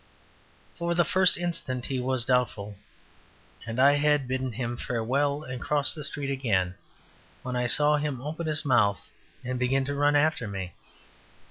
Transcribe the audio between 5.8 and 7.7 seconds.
the street again, when I